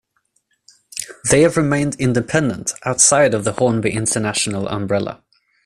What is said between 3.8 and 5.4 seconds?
International umbrella.